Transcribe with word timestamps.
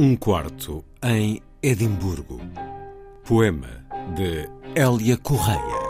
Um 0.00 0.14
quarto 0.14 0.84
em 1.02 1.42
Edimburgo. 1.60 2.40
Poema 3.24 3.84
de 4.14 4.48
Hélia 4.76 5.16
Correia. 5.16 5.87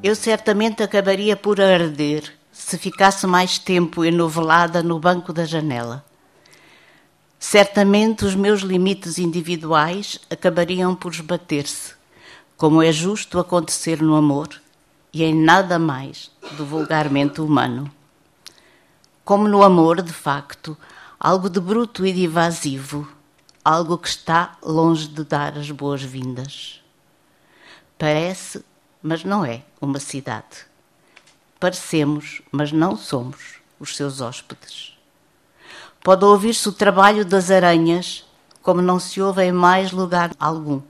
Eu 0.00 0.14
certamente 0.14 0.80
acabaria 0.80 1.36
por 1.36 1.60
arder 1.60 2.32
se 2.52 2.78
ficasse 2.78 3.26
mais 3.26 3.58
tempo 3.58 4.04
enovelada 4.04 4.80
no 4.80 5.00
banco 5.00 5.32
da 5.32 5.44
janela. 5.44 6.04
Certamente 7.36 8.24
os 8.24 8.36
meus 8.36 8.60
limites 8.60 9.18
individuais 9.18 10.20
acabariam 10.30 10.94
por 10.94 11.12
esbater-se, 11.12 11.94
como 12.56 12.80
é 12.80 12.92
justo 12.92 13.40
acontecer 13.40 14.00
no 14.00 14.14
amor 14.14 14.48
e 15.12 15.24
em 15.24 15.34
nada 15.34 15.80
mais 15.80 16.30
do 16.56 16.64
vulgarmente 16.64 17.40
humano. 17.40 17.90
Como 19.24 19.48
no 19.48 19.64
amor, 19.64 20.00
de 20.00 20.12
facto, 20.12 20.78
algo 21.18 21.50
de 21.50 21.58
bruto 21.58 22.06
e 22.06 22.12
de 22.12 22.22
evasivo, 22.22 23.08
algo 23.64 23.98
que 23.98 24.08
está 24.08 24.56
longe 24.62 25.08
de 25.08 25.24
dar 25.24 25.58
as 25.58 25.72
boas-vindas. 25.72 26.80
Parece 27.98 28.62
mas 29.02 29.24
não 29.24 29.44
é 29.44 29.62
uma 29.80 30.00
cidade. 30.00 30.66
Parecemos, 31.60 32.42
mas 32.50 32.72
não 32.72 32.96
somos 32.96 33.58
os 33.78 33.96
seus 33.96 34.20
hóspedes. 34.20 34.96
Pode 36.02 36.24
ouvir-se 36.24 36.68
o 36.68 36.72
trabalho 36.72 37.24
das 37.24 37.50
aranhas, 37.50 38.24
como 38.62 38.82
não 38.82 38.98
se 38.98 39.20
ouve 39.20 39.42
em 39.42 39.52
mais 39.52 39.92
lugar 39.92 40.32
algum. 40.38 40.80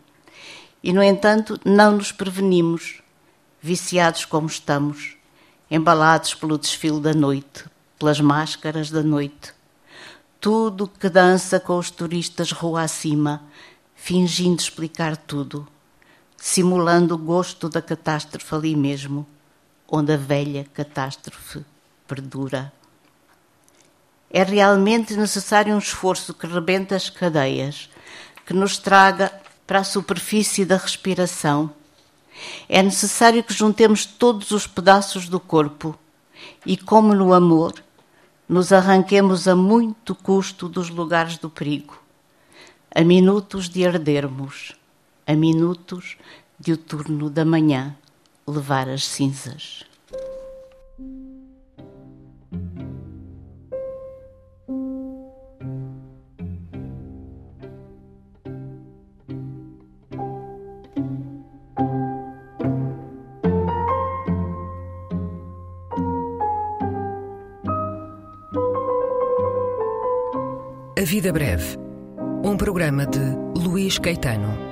E, 0.82 0.92
no 0.92 1.02
entanto, 1.02 1.58
não 1.64 1.92
nos 1.92 2.12
prevenimos, 2.12 3.02
viciados 3.60 4.24
como 4.24 4.46
estamos, 4.46 5.16
embalados 5.70 6.34
pelo 6.34 6.58
desfile 6.58 7.00
da 7.00 7.12
noite, 7.12 7.64
pelas 7.98 8.20
máscaras 8.20 8.90
da 8.90 9.02
noite. 9.02 9.52
Tudo 10.40 10.86
que 10.88 11.08
dança 11.08 11.58
com 11.58 11.76
os 11.78 11.90
turistas 11.90 12.52
rua 12.52 12.82
acima, 12.82 13.42
fingindo 13.94 14.60
explicar 14.60 15.16
tudo 15.16 15.66
simulando 16.40 17.16
o 17.16 17.18
gosto 17.18 17.68
da 17.68 17.82
catástrofe 17.82 18.54
ali 18.54 18.76
mesmo, 18.76 19.26
onde 19.88 20.12
a 20.12 20.16
velha 20.16 20.64
catástrofe 20.72 21.64
perdura. 22.06 22.72
É 24.30 24.44
realmente 24.44 25.16
necessário 25.16 25.74
um 25.74 25.78
esforço 25.78 26.32
que 26.32 26.46
rebenta 26.46 26.94
as 26.94 27.10
cadeias, 27.10 27.90
que 28.46 28.54
nos 28.54 28.78
traga 28.78 29.32
para 29.66 29.80
a 29.80 29.84
superfície 29.84 30.64
da 30.64 30.76
respiração. 30.76 31.70
É 32.68 32.82
necessário 32.82 33.42
que 33.42 33.52
juntemos 33.52 34.06
todos 34.06 34.52
os 34.52 34.66
pedaços 34.66 35.28
do 35.28 35.40
corpo 35.40 35.98
e, 36.64 36.76
como 36.76 37.14
no 37.14 37.34
amor, 37.34 37.74
nos 38.48 38.72
arranquemos 38.72 39.48
a 39.48 39.56
muito 39.56 40.14
custo 40.14 40.68
dos 40.68 40.88
lugares 40.88 41.36
do 41.36 41.50
perigo, 41.50 42.00
a 42.94 43.02
minutos 43.02 43.68
de 43.68 43.84
ardermos 43.84 44.78
a 45.28 45.36
minutos 45.36 46.16
de 46.58 46.72
o 46.72 46.76
turno 46.78 47.28
da 47.28 47.44
manhã 47.44 47.94
levar 48.46 48.88
as 48.88 49.04
cinzas. 49.06 49.84
A 70.96 71.04
Vida 71.04 71.30
Breve, 71.32 71.76
um 72.42 72.56
programa 72.56 73.06
de 73.06 73.20
Luís 73.54 73.98
Caetano. 73.98 74.67